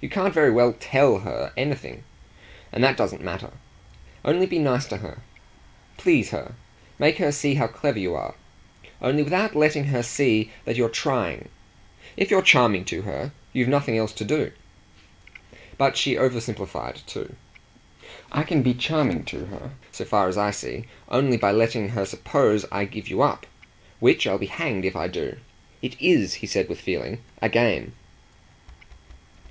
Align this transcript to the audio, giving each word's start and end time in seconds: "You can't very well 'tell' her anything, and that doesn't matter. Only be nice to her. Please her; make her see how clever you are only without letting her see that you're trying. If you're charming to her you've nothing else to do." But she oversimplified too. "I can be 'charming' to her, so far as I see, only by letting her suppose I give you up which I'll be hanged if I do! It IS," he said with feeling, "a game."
"You 0.00 0.08
can't 0.08 0.32
very 0.32 0.50
well 0.50 0.72
'tell' 0.72 1.18
her 1.18 1.52
anything, 1.54 2.02
and 2.72 2.82
that 2.82 2.96
doesn't 2.96 3.20
matter. 3.22 3.50
Only 4.24 4.46
be 4.46 4.58
nice 4.58 4.86
to 4.86 4.96
her. 4.96 5.18
Please 5.98 6.30
her; 6.30 6.54
make 6.98 7.18
her 7.18 7.30
see 7.30 7.56
how 7.56 7.66
clever 7.66 7.98
you 7.98 8.14
are 8.14 8.34
only 9.02 9.22
without 9.22 9.54
letting 9.54 9.84
her 9.88 10.02
see 10.02 10.50
that 10.64 10.76
you're 10.76 10.88
trying. 10.88 11.50
If 12.16 12.30
you're 12.30 12.40
charming 12.40 12.86
to 12.86 13.02
her 13.02 13.32
you've 13.52 13.68
nothing 13.68 13.98
else 13.98 14.14
to 14.14 14.24
do." 14.24 14.52
But 15.76 15.94
she 15.94 16.14
oversimplified 16.14 17.04
too. 17.04 17.36
"I 18.32 18.44
can 18.44 18.62
be 18.62 18.72
'charming' 18.72 19.26
to 19.26 19.44
her, 19.44 19.72
so 19.92 20.06
far 20.06 20.26
as 20.26 20.38
I 20.38 20.52
see, 20.52 20.86
only 21.10 21.36
by 21.36 21.52
letting 21.52 21.90
her 21.90 22.06
suppose 22.06 22.64
I 22.72 22.86
give 22.86 23.08
you 23.08 23.20
up 23.20 23.46
which 23.98 24.26
I'll 24.26 24.38
be 24.38 24.46
hanged 24.46 24.86
if 24.86 24.96
I 24.96 25.06
do! 25.08 25.36
It 25.82 26.00
IS," 26.00 26.36
he 26.36 26.46
said 26.46 26.66
with 26.70 26.80
feeling, 26.80 27.20
"a 27.42 27.50
game." 27.50 27.92